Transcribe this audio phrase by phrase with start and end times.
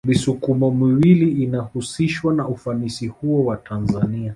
[0.07, 4.29] Misukumo miwili inahusishwa na ufanisi huo wa Tanzania